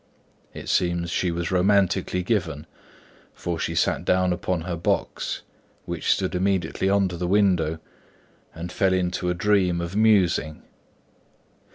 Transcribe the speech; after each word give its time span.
It 0.51 0.67
seems 0.67 1.11
she 1.11 1.29
was 1.29 1.51
romantically 1.51 2.23
given, 2.23 2.65
for 3.35 3.59
she 3.59 3.75
sat 3.75 4.03
down 4.03 4.33
upon 4.33 4.61
her 4.61 4.75
box, 4.75 5.43
which 5.85 6.11
stood 6.11 6.33
immediately 6.33 6.89
under 6.89 7.15
the 7.15 7.27
window, 7.27 7.77
and 8.55 8.71
fell 8.71 8.93
into 8.93 9.29
a 9.29 9.35
dream 9.35 9.79
of 9.79 9.95
musing. 9.95 10.63